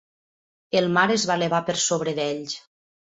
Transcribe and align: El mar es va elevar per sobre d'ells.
El 0.79 0.87
mar 0.95 1.05
es 1.17 1.25
va 1.31 1.37
elevar 1.41 1.59
per 1.71 1.77
sobre 1.85 2.15
d'ells. 2.21 2.57